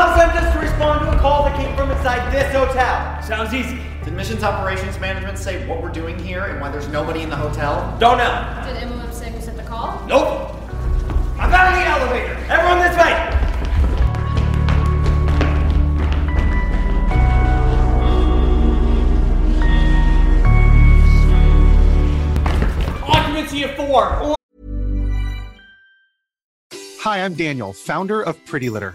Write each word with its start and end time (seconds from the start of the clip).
Bob 0.00 0.18
sent 0.18 0.32
us 0.34 0.54
to 0.54 0.60
respond 0.60 1.02
to 1.02 1.14
a 1.14 1.20
call 1.20 1.44
that 1.44 1.54
came 1.60 1.76
from 1.76 1.90
inside 1.90 2.32
this 2.32 2.50
hotel. 2.54 3.20
Sounds 3.20 3.52
easy. 3.52 3.78
Did 4.02 4.14
Missions 4.14 4.42
Operations 4.42 4.98
Management 4.98 5.36
say 5.36 5.68
what 5.68 5.82
we're 5.82 5.92
doing 5.92 6.18
here 6.18 6.46
and 6.46 6.58
why 6.58 6.70
there's 6.70 6.88
nobody 6.88 7.20
in 7.20 7.28
the 7.28 7.36
hotel? 7.36 7.94
Don't 8.00 8.16
know. 8.16 8.62
Did 8.64 8.88
MOM 8.88 9.12
say 9.12 9.30
who 9.30 9.38
sent 9.42 9.58
the 9.58 9.62
call? 9.62 10.02
Nope. 10.06 10.56
I'm 11.38 11.52
out 11.52 11.68
of 11.68 11.74
the 11.78 11.84
elevator. 11.86 12.32
Everyone 12.48 12.78
this 12.78 12.96
way. 12.96 13.12
Occupancy 23.02 23.64
of 23.64 23.74
four. 23.76 24.34
Hi, 27.02 27.22
I'm 27.22 27.34
Daniel, 27.34 27.74
founder 27.74 28.22
of 28.22 28.42
Pretty 28.46 28.70
Litter. 28.70 28.94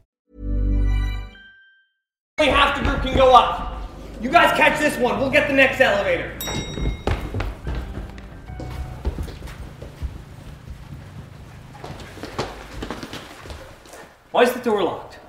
Only 2.41 2.53
half 2.53 2.75
the 2.75 2.83
group 2.83 3.03
can 3.03 3.15
go 3.15 3.35
up. 3.35 3.87
You 4.19 4.31
guys 4.31 4.57
catch 4.57 4.79
this 4.79 4.97
one. 4.97 5.19
We'll 5.19 5.29
get 5.29 5.47
the 5.47 5.53
next 5.53 5.79
elevator. 5.79 6.39
Why 14.31 14.41
is 14.41 14.53
the 14.53 14.59
door 14.61 14.83
locked? 14.83 15.19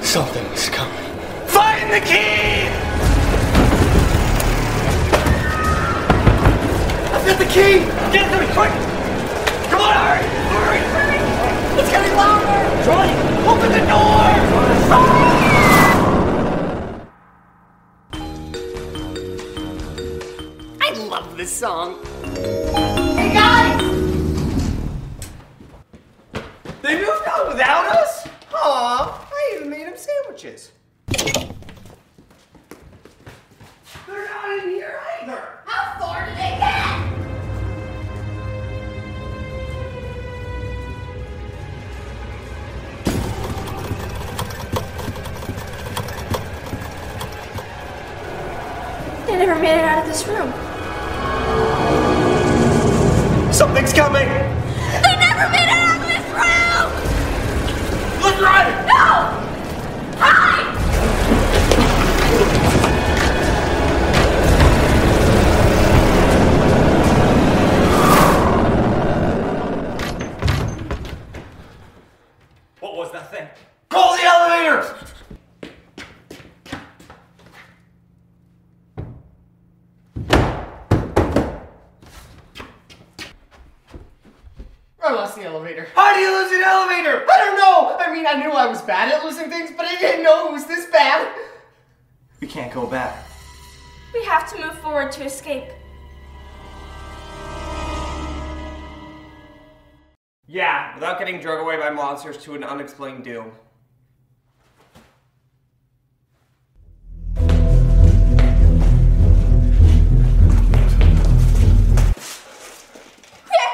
Something's 0.00 0.68
coming. 0.68 0.94
Find 1.48 1.92
the 1.92 1.98
key! 2.06 2.81
I've 7.22 7.28
got 7.28 7.38
the 7.38 7.44
key! 7.44 7.78
Get 8.10 8.32
to 8.32 8.40
me, 8.40 8.46
quick! 8.52 8.72
Come 9.70 9.80
on, 9.80 9.94
hurry! 9.94 10.26
Hurry! 10.50 10.78
Hurry! 10.90 11.18
It's 11.80 11.88
getting 11.88 12.16
louder! 12.16 12.82
Johnny, 12.84 13.14
open 13.46 13.70
the 13.70 13.78
door! 13.86 14.22
I 20.80 20.90
love 21.08 21.36
this 21.36 21.52
song. 21.52 22.91
They 49.32 49.38
never 49.38 49.58
made 49.58 49.78
it 49.78 49.84
out 49.84 50.02
of 50.02 50.06
this 50.06 50.28
room. 50.28 50.52
Something's 53.50 53.94
coming! 53.94 54.28
They 54.28 55.16
never 55.16 55.48
made 55.48 55.64
it 55.64 55.72
out 55.72 55.96
of 55.96 56.02
this 56.06 56.26
room! 56.36 56.92
Look 58.22 58.38
right! 58.42 58.81
Was 88.72 88.80
bad 88.80 89.12
at 89.12 89.22
losing 89.22 89.50
things, 89.50 89.70
but 89.76 89.84
I 89.84 89.98
didn't 89.98 90.24
know 90.24 90.48
it 90.48 90.52
was 90.52 90.64
this 90.64 90.86
bad. 90.86 91.30
We 92.40 92.46
can't 92.46 92.72
go 92.72 92.86
back. 92.86 93.26
We 94.14 94.24
have 94.24 94.50
to 94.50 94.58
move 94.58 94.78
forward 94.78 95.12
to 95.12 95.24
escape. 95.24 95.68
Yeah, 100.46 100.94
without 100.94 101.18
getting 101.18 101.38
drug 101.38 101.60
away 101.60 101.76
by 101.76 101.90
monsters 101.90 102.38
to 102.44 102.54
an 102.54 102.64
unexplained 102.64 103.24
doom. 103.24 103.52
We 107.36 107.42
have 107.42 107.52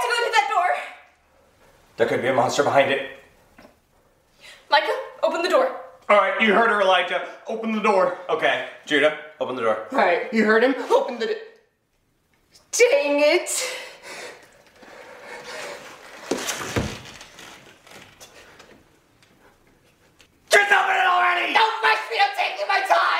to 0.02 0.08
go 0.08 0.16
to 0.24 0.30
that 0.32 0.48
door. 0.50 0.66
There 1.98 2.08
could 2.08 2.20
be 2.20 2.28
a 2.28 2.34
monster 2.34 2.64
behind 2.64 2.90
it. 2.90 3.17
Micah, 5.28 5.36
open 5.36 5.42
the 5.42 5.48
door. 5.48 5.80
Alright, 6.10 6.40
you 6.40 6.54
heard 6.54 6.70
her, 6.70 6.80
Elijah. 6.80 7.26
Open 7.46 7.72
the 7.72 7.80
door. 7.82 8.16
Okay, 8.30 8.66
Judah, 8.86 9.18
open 9.40 9.56
the 9.56 9.62
door. 9.62 9.86
Alright, 9.92 10.32
you 10.32 10.44
heard 10.44 10.64
him? 10.64 10.74
Open 10.90 11.18
the. 11.18 11.26
d- 11.26 11.34
Dang 12.72 13.20
it! 13.20 13.48
Just 20.50 20.72
open 20.72 20.96
it 20.96 21.06
already! 21.06 21.52
Don't 21.52 21.82
rush 21.82 22.02
me, 22.10 22.16
I'm 22.20 22.36
taking 22.36 22.66
my 22.68 22.80
time! 22.80 23.17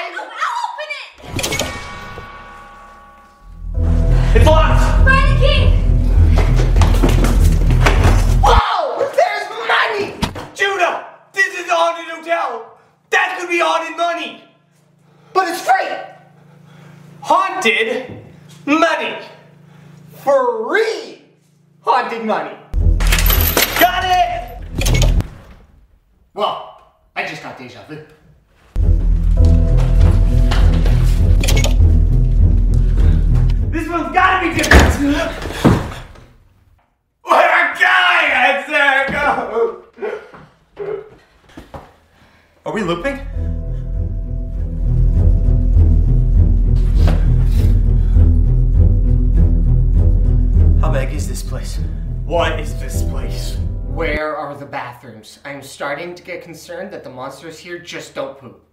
How 50.88 50.94
big 50.94 51.12
is 51.12 51.28
this 51.28 51.42
place? 51.42 51.78
What 52.24 52.58
is 52.58 52.80
this 52.80 53.02
place? 53.02 53.58
Where 53.88 54.34
are 54.34 54.56
the 54.56 54.64
bathrooms? 54.64 55.38
I'm 55.44 55.60
starting 55.60 56.14
to 56.14 56.22
get 56.22 56.42
concerned 56.42 56.90
that 56.94 57.04
the 57.04 57.10
monsters 57.10 57.58
here 57.58 57.78
just 57.78 58.14
don't 58.14 58.38
poop. 58.38 58.64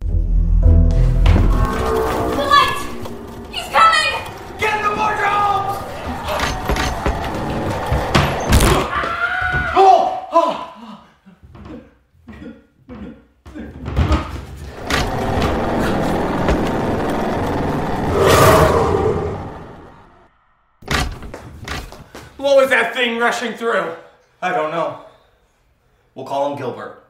The 0.00 0.14
light! 2.38 2.73
Was 23.14 23.20
that 23.20 23.38
thing 23.38 23.48
rushing 23.48 23.58
through? 23.58 23.94
I 24.40 24.52
don't 24.52 24.70
know. 24.70 25.04
We'll 26.14 26.26
call 26.26 26.52
him 26.52 26.58
Gilbert. 26.58 27.04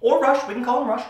Or 0.00 0.20
Rush. 0.20 0.46
We 0.46 0.54
can 0.54 0.64
call 0.64 0.82
him 0.82 0.88
Rush. 0.88 1.04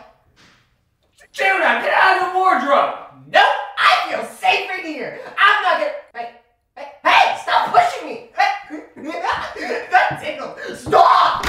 Judah, 1.32 1.58
get 1.58 1.92
out 1.92 2.22
of 2.22 2.32
the 2.32 2.38
wardrobe! 2.38 2.94
Nope, 3.30 3.44
I 3.78 4.06
feel 4.08 4.24
safe 4.24 4.70
in 4.78 4.86
here. 4.86 5.20
I'm 5.36 5.62
not 5.62 5.80
gonna. 5.80 5.92
Hey, 6.14 6.30
hey, 6.76 6.92
hey 7.04 7.38
stop 7.42 7.74
pushing 7.74 8.08
me! 8.08 8.30
Hey. 8.34 8.84
that 9.90 10.18
tickled. 10.22 10.58
Stop! 10.78 11.44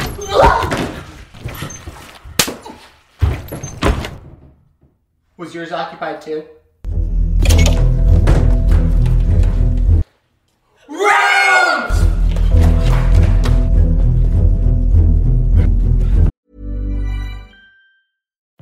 Was 5.37 5.55
yours 5.55 5.71
occupied 5.71 6.21
too? 6.21 6.43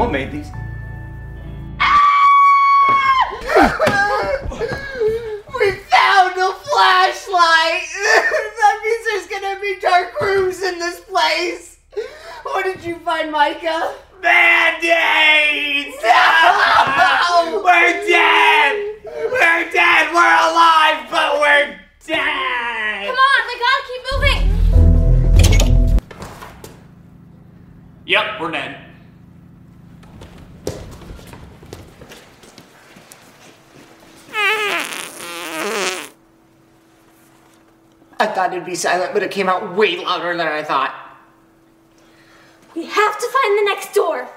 What 0.00 0.12
made 0.12 0.32
these? 0.32 0.48
We 5.60 5.72
found 5.92 6.38
a 6.38 6.52
flashlight! 6.56 7.84
that 8.56 8.80
means 8.82 9.04
there's 9.04 9.26
gonna 9.26 9.60
be 9.60 9.76
dark 9.78 10.18
rooms 10.22 10.62
in 10.62 10.78
this 10.78 11.00
place! 11.00 11.80
What 12.44 12.64
did 12.64 12.82
you 12.82 12.98
find, 13.00 13.30
Micah? 13.30 13.94
Band-aids! 14.22 15.96
No! 16.02 17.62
We're 17.62 17.92
dead! 18.08 18.96
We're 19.04 19.70
dead! 19.70 20.14
We're 20.14 20.38
alive, 20.48 21.10
but 21.10 21.40
we're 21.40 21.78
dead! 22.06 23.06
Come 23.06 23.16
on, 23.16 23.46
we 23.46 23.54
gotta 23.60 23.84
keep 23.86 24.02
moving! 24.12 24.40
Yep, 28.06 28.40
we're 28.40 28.50
dead. 28.52 28.89
I 38.20 38.26
thought 38.26 38.52
it'd 38.52 38.66
be 38.66 38.74
silent, 38.74 39.14
but 39.14 39.22
it 39.22 39.30
came 39.30 39.48
out 39.48 39.74
way 39.74 39.96
louder 39.96 40.36
than 40.36 40.46
I 40.46 40.62
thought. 40.62 40.92
We 42.76 42.84
have 42.84 43.18
to 43.18 43.26
find 43.32 43.58
the 43.58 43.64
next 43.64 43.94
door. 43.94 44.28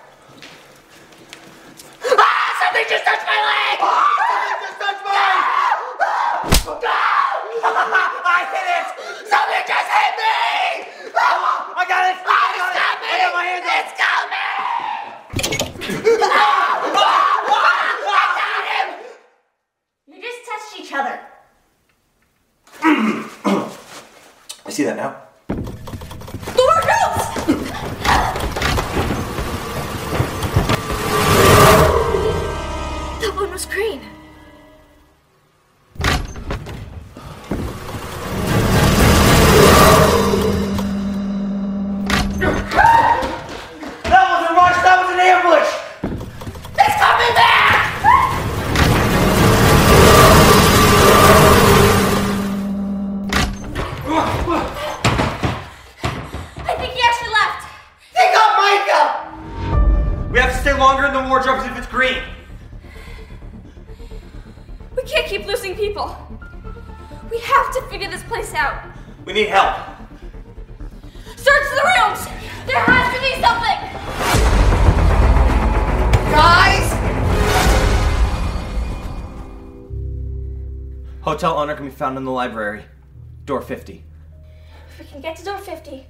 Ah! 2.07 2.63
Something 2.63 2.86
just 2.88 3.03
touched 3.03 3.27
my 3.27 3.36
leg! 3.43 3.84
Something 3.84 4.63
just 4.63 4.79
touched 4.79 5.03
my 5.03 5.12
leg! 5.12 5.75
I 8.24 8.48
hit 8.55 8.67
it! 8.72 8.88
Something 9.27 9.63
just 9.67 9.89
hit 9.91 10.15
me! 10.15 10.88
I 11.75 11.84
got 11.84 12.08
it! 12.08 12.24
Ah, 12.24 12.55
it's 12.55 12.72
got 12.79 12.96
me! 13.03 13.12
I 13.12 13.19
got 13.19 13.34
my 13.36 13.43
hands 13.43 14.00
up! 14.00 14.02
Stay 60.74 60.80
longer 60.80 61.06
in 61.06 61.13
the 61.13 61.30
wardrobes 61.30 61.65
if 61.65 61.77
it's 61.77 61.88
green. 61.88 62.24
We 64.96 65.03
can't 65.03 65.27
keep 65.27 65.46
losing 65.46 65.75
people. 65.75 66.15
We 67.30 67.39
have 67.39 67.74
to 67.74 67.82
figure 67.89 68.10
this 68.10 68.24
place 68.24 68.53
out. 68.53 68.84
We 69.25 69.34
need 69.34 69.50
help. 69.50 69.75
Search 71.36 71.63
the 71.75 71.84
rooms! 71.96 72.25
There 72.65 72.80
has 72.80 73.13
to 73.13 73.22
be 73.22 73.34
something! 73.42 73.80
Guys! 76.32 76.88
Hotel 81.22 81.58
owner 81.58 81.75
can 81.75 81.86
be 81.86 81.92
found 81.92 82.18
in 82.18 82.24
the 82.24 82.32
library. 82.32 82.84
Door 83.46 83.62
50. 83.62 84.03
If 84.89 85.00
we 85.00 85.06
can 85.06 85.22
get 85.22 85.36
to 85.38 85.46
door 85.46 85.58
50, 85.58 86.06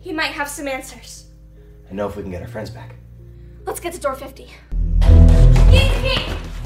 he 0.00 0.12
might 0.12 0.32
have 0.32 0.48
some 0.48 0.68
answers. 0.68 1.26
I 1.90 1.94
know 1.94 2.08
if 2.08 2.16
we 2.16 2.22
can 2.22 2.30
get 2.30 2.42
our 2.42 2.48
friends 2.48 2.70
back. 2.70 2.96
Let's 3.64 3.80
get 3.80 3.92
to 3.94 4.00
door 4.00 4.14
50. 4.14 4.42
Easy! 4.42 4.50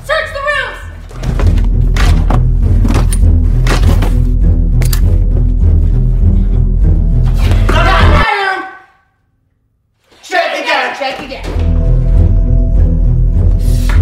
Search 0.04 0.32
the 0.32 0.40
rooms! 0.40 1.86
Check 10.22 10.58
again, 10.60 10.96
check 10.98 11.20
again. 11.20 11.44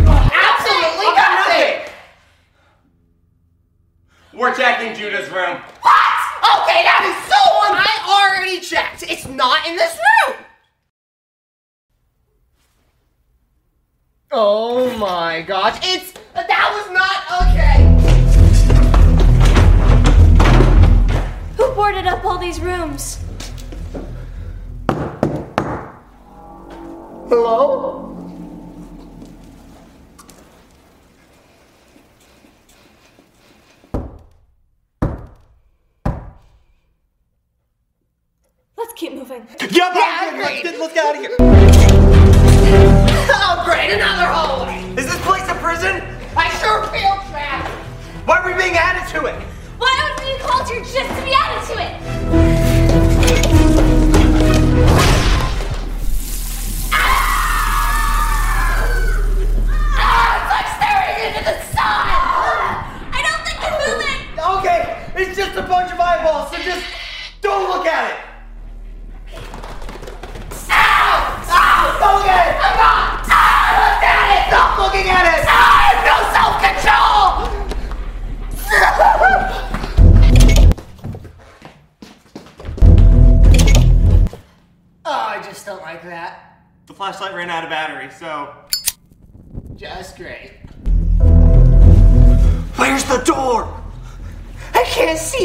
Absolutely 0.08 1.10
nothing. 1.14 1.92
We're 4.32 4.54
checking 4.54 4.94
Judah's 4.94 5.28
room. 5.30 5.58
What? 5.82 6.14
Okay, 6.62 6.82
that 6.82 7.02
is 7.04 7.16
so 7.28 7.40
un- 7.66 7.76
I 7.76 7.92
already 8.08 8.60
checked. 8.60 9.02
It's 9.02 9.26
not 9.28 9.66
in 9.66 9.76
this 9.76 9.92
room. 9.94 10.03
Oh 14.36 14.92
my 14.98 15.42
gosh, 15.42 15.78
it's 15.84 16.12
that 16.34 16.68
was 16.74 16.90
not 16.90 17.22
okay. 17.46 17.86
Who 21.56 21.72
boarded 21.76 22.08
up 22.08 22.24
all 22.24 22.36
these 22.38 22.58
rooms? 22.58 23.20
Hello? 27.28 28.13
Let's 38.94 39.00
keep 39.00 39.14
moving. 39.18 39.44
Yep, 39.60 39.72
Yeah, 39.72 39.90
I'm 40.22 40.36
good. 40.36 40.44
great. 40.46 40.64
Let's, 40.64 40.78
let's 40.78 40.94
get 40.94 41.04
out 41.04 41.16
of 41.16 41.20
here. 41.20 41.34
Oh 43.36 43.62
great, 43.66 43.90
another 43.90 44.26
hallway. 44.30 44.78
Is 44.96 45.06
this 45.10 45.20
place 45.26 45.42
a 45.48 45.54
prison? 45.58 46.00
I 46.36 46.48
sure 46.62 46.84
feel 46.94 47.18
trapped. 47.30 47.68
Why 48.24 48.38
are 48.38 48.46
we 48.46 48.54
being 48.54 48.76
added 48.76 49.02
to 49.18 49.26
it? 49.26 49.34
Why 49.78 49.90
would 49.98 50.24
we 50.24 50.38
culture 50.38 50.78
just 50.78 51.10
to 51.10 51.24
be 51.26 51.33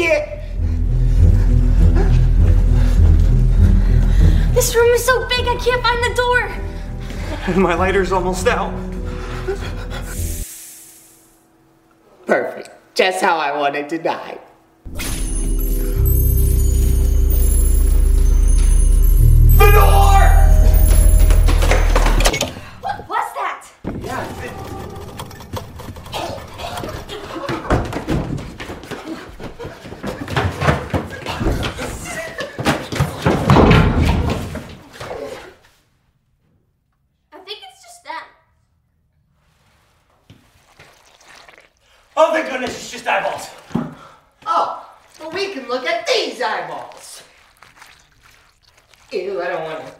see 0.00 0.06
it! 0.06 0.40
This 4.54 4.74
room 4.74 4.88
is 4.88 5.04
so 5.04 5.28
big 5.28 5.46
I 5.46 5.56
can't 5.56 5.82
find 5.82 6.02
the 6.04 6.14
door! 6.14 6.48
And 7.46 7.56
My 7.62 7.74
lighter's 7.74 8.12
almost 8.12 8.46
out. 8.46 8.72
Perfect. 12.26 12.70
Just 12.94 13.20
how 13.22 13.36
I 13.38 13.56
wanted 13.56 13.88
to 13.88 13.98
die. 13.98 14.38
Ew, 49.12 49.42
I 49.42 49.48
don't 49.48 49.64
want 49.64 49.86
to. 49.86 49.99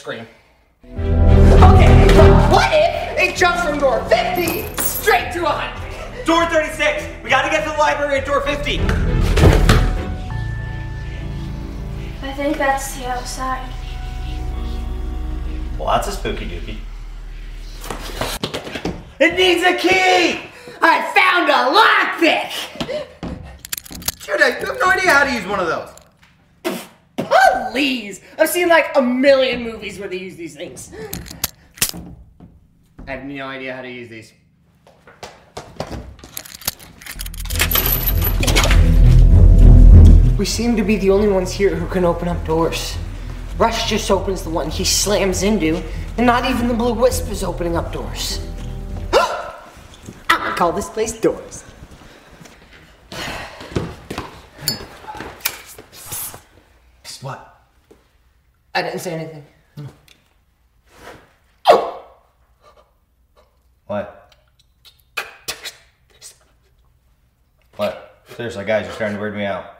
Scream. 0.00 0.26
Okay, 0.82 2.06
but 2.16 2.50
what 2.50 2.70
if 2.72 3.18
it 3.20 3.36
jumps 3.36 3.62
from 3.62 3.78
door 3.78 4.02
50 4.08 4.74
straight 4.82 5.30
to 5.34 5.42
100? 5.42 6.24
Door 6.24 6.46
36. 6.46 7.04
We 7.22 7.28
gotta 7.28 7.50
get 7.50 7.64
to 7.64 7.70
the 7.70 7.76
library 7.76 8.20
at 8.20 8.24
door 8.24 8.40
50. 8.40 8.80
I 12.22 12.32
think 12.32 12.56
that's 12.56 12.96
the 12.96 13.08
outside. 13.08 13.68
Well, 15.78 15.88
that's 15.88 16.08
a 16.08 16.12
spooky 16.12 16.46
dookie. 16.46 16.78
It 19.18 19.36
needs 19.36 19.62
a 19.62 19.76
key! 19.76 20.40
I 20.80 21.12
found 21.12 21.50
a 21.50 21.76
lockpick! 21.76 22.52
Dude, 24.24 24.40
I 24.40 24.50
have 24.50 24.78
no 24.80 24.88
idea 24.88 25.10
how 25.10 25.24
to 25.24 25.32
use 25.32 25.46
one 25.46 25.60
of 25.60 25.66
those. 25.66 25.99
Please! 27.70 28.20
I've 28.36 28.48
seen 28.48 28.68
like 28.68 28.96
a 28.96 29.02
million 29.02 29.62
movies 29.62 30.00
where 30.00 30.08
they 30.08 30.16
use 30.16 30.34
these 30.34 30.56
things. 30.56 30.92
I 33.06 33.12
have 33.12 33.24
no 33.24 33.46
idea 33.46 33.74
how 33.74 33.82
to 33.82 33.90
use 33.90 34.08
these. 34.08 34.32
We 40.36 40.46
seem 40.46 40.76
to 40.76 40.82
be 40.82 40.96
the 40.96 41.10
only 41.10 41.28
ones 41.28 41.52
here 41.52 41.76
who 41.76 41.86
can 41.86 42.04
open 42.04 42.26
up 42.26 42.44
doors. 42.44 42.96
Rush 43.56 43.88
just 43.88 44.10
opens 44.10 44.42
the 44.42 44.50
one 44.50 44.68
he 44.70 44.84
slams 44.84 45.44
into, 45.44 45.80
and 46.16 46.26
not 46.26 46.50
even 46.50 46.66
the 46.66 46.74
Blue 46.74 46.94
Wisp 46.94 47.30
is 47.30 47.44
opening 47.44 47.76
up 47.76 47.92
doors. 47.92 48.44
I'm 49.12 50.40
gonna 50.40 50.56
call 50.56 50.72
this 50.72 50.88
place 50.88 51.12
Doors. 51.12 51.69
I 58.80 58.82
didn't 58.84 59.00
say 59.00 59.12
anything. 59.12 59.44
What? 63.86 64.34
What? 67.76 68.22
Seriously, 68.36 68.64
guys, 68.64 68.86
you're 68.86 68.94
starting 68.94 69.16
to 69.18 69.20
weird 69.20 69.34
me 69.34 69.44
out. 69.44 69.79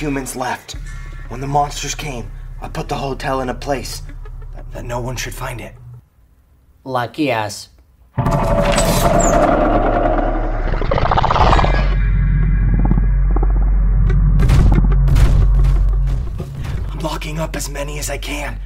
Humans 0.00 0.36
left, 0.36 0.72
when 1.28 1.40
the 1.40 1.46
monsters 1.46 1.94
came, 1.94 2.30
I 2.60 2.68
put 2.68 2.88
the 2.88 2.94
hotel 2.94 3.40
in 3.40 3.48
a 3.48 3.54
place 3.54 4.02
that, 4.54 4.70
that 4.72 4.84
no 4.84 5.00
one 5.00 5.16
should 5.16 5.34
find 5.34 5.60
it. 5.60 5.74
Lucky 6.84 7.30
ass. 7.30 7.70
I'm 8.16 8.28
locking 17.00 17.38
up 17.38 17.56
as 17.56 17.68
many 17.68 17.98
as 17.98 18.08
I 18.08 18.18
can. 18.18 18.60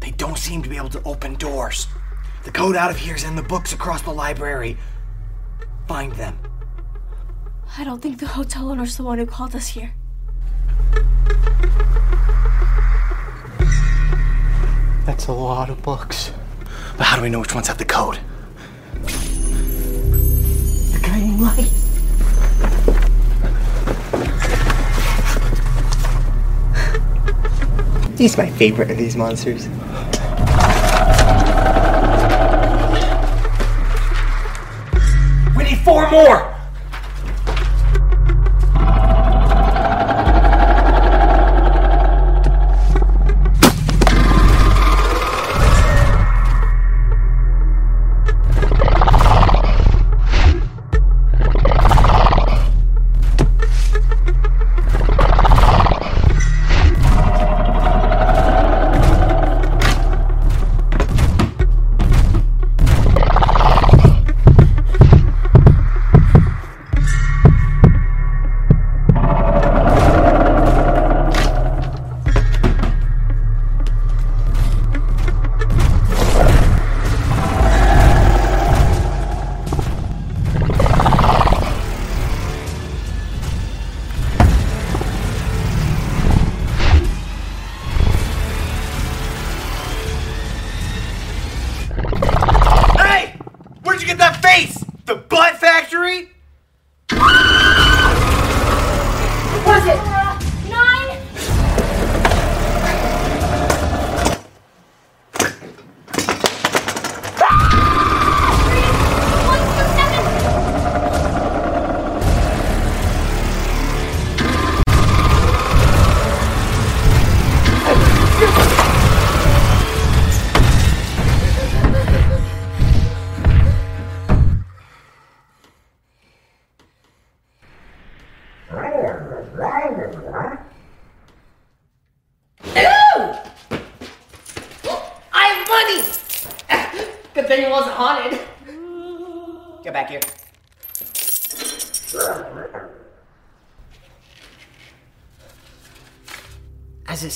They 0.00 0.10
don't 0.10 0.38
seem 0.38 0.62
to 0.62 0.68
be 0.68 0.76
able 0.76 0.90
to 0.90 1.02
open 1.04 1.34
doors. 1.36 1.86
The 2.44 2.52
code 2.52 2.76
out 2.76 2.90
of 2.90 2.98
here 2.98 3.14
is 3.14 3.24
in 3.24 3.36
the 3.36 3.42
books 3.42 3.72
across 3.72 4.02
the 4.02 4.12
library. 4.12 4.76
Find 5.88 6.12
them. 6.12 6.38
I 7.78 7.84
don't 7.84 8.02
think 8.02 8.20
the 8.20 8.26
hotel 8.26 8.70
owner's 8.70 8.98
the 8.98 9.02
one 9.02 9.18
who 9.18 9.24
called 9.26 9.56
us 9.56 9.68
here. 9.68 9.94
That's 15.04 15.26
a 15.26 15.32
lot 15.32 15.70
of 15.70 15.82
books. 15.82 16.32
But 16.96 17.06
how 17.06 17.16
do 17.16 17.22
we 17.22 17.28
know 17.28 17.40
which 17.40 17.54
ones 17.54 17.68
have 17.68 17.78
the 17.78 17.84
code? 17.84 18.18
The 20.92 21.00
guiding 21.02 21.40
light. 21.40 21.70
He's 28.18 28.36
my 28.38 28.48
favorite 28.50 28.90
of 28.90 28.96
these 28.96 29.16
monsters. 29.16 29.66
We 35.56 35.64
need 35.64 35.78
four 35.84 36.10
more! 36.10 36.53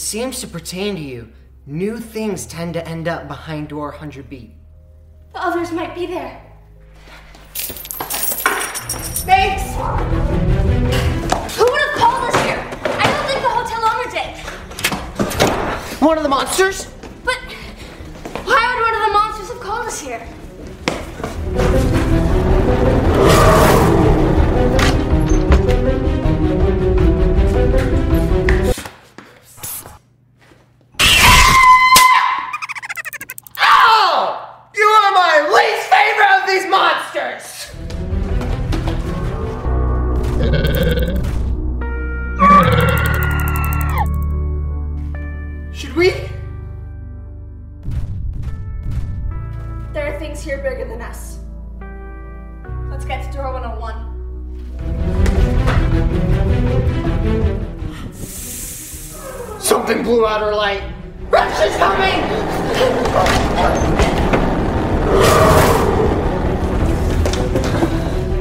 Seems 0.09 0.41
to 0.41 0.47
pertain 0.47 0.95
to 0.95 1.03
you, 1.03 1.31
new 1.67 1.99
things 1.99 2.47
tend 2.47 2.73
to 2.73 2.89
end 2.89 3.07
up 3.07 3.29
behind 3.29 3.69
door 3.69 3.93
100B. 3.93 4.55
The 5.35 5.39
others 5.39 5.71
might 5.71 5.95
be 5.95 6.07
there. 6.07 6.41
Thanks! 9.29 9.65
Who 11.59 11.65
would 11.71 11.81
have 11.83 11.95
called 11.99 12.25
us 12.25 12.37
here? 12.43 12.59
I 12.85 13.05
don't 13.13 13.27
think 13.29 13.43
the 13.43 13.53
hotel 13.53 13.85
owner 13.85 14.11
did. 14.11 16.01
One 16.01 16.17
of 16.17 16.23
the 16.23 16.31
monsters? 16.31 16.87
But 17.23 17.37
why 18.47 18.63
would 18.67 18.81
one 18.81 18.95
of 18.95 19.03
the 19.09 19.13
monsters 19.13 19.49
have 19.51 19.61
called 19.61 19.89
us 19.89 20.01
here? 20.01 20.27
Things 50.19 50.43
here 50.43 50.59
bigger 50.59 50.85
than 50.85 51.01
us. 51.01 51.39
Let's 52.91 53.05
get 53.05 53.31
to 53.31 53.37
door 53.37 53.53
101. 53.53 54.09
Something 59.61 60.03
blew 60.03 60.27
out 60.27 60.41
her 60.41 60.55
light. 60.55 60.83
Rush 61.31 61.61
is 61.67 61.77
coming! 61.77 62.21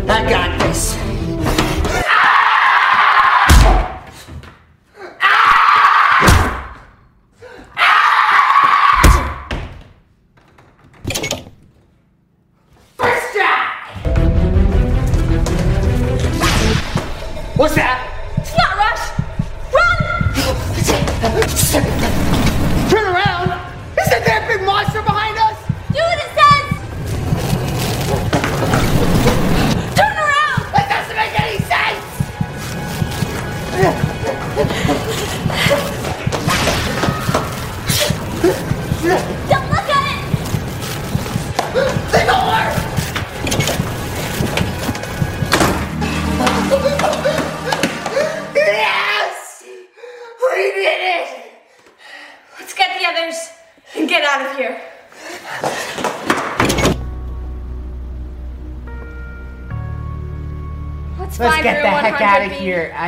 I 0.09 0.29
got 0.29 0.59
this. 0.61 1.06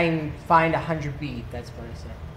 Of 0.02 0.14
100B. 0.14 0.26
here 0.26 0.30
and 0.30 0.34
find 0.48 0.74
100B. 0.74 1.44
That's 1.52 1.70
what 1.72 1.88
I 1.90 1.94
said. 1.94 2.29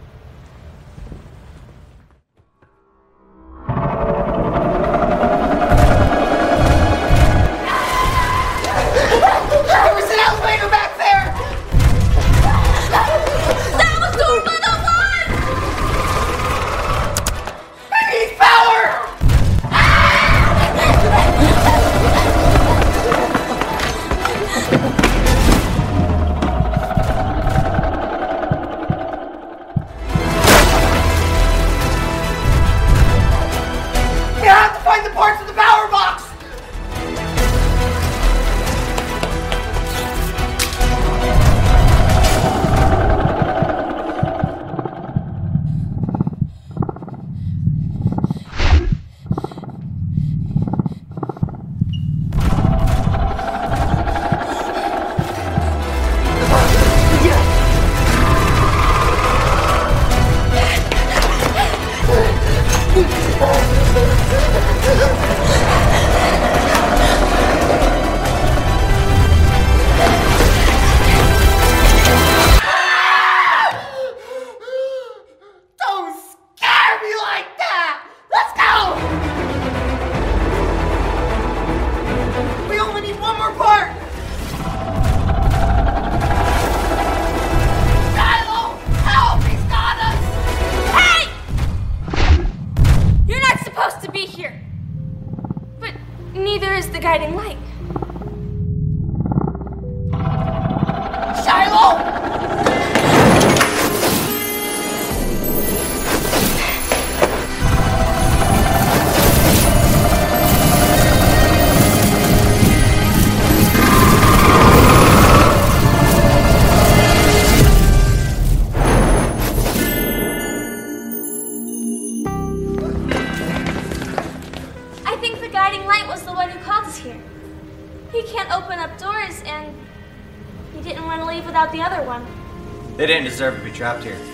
Trapped 133.73 134.05
here. 134.05 134.32